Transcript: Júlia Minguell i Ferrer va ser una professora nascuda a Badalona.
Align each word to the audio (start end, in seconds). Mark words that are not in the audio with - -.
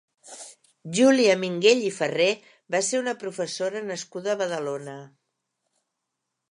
Júlia 0.99 1.35
Minguell 1.41 1.83
i 1.89 1.91
Ferrer 1.97 2.29
va 2.77 2.81
ser 2.89 3.03
una 3.05 3.15
professora 3.25 3.87
nascuda 3.93 4.35
a 4.35 4.39
Badalona. 4.45 4.99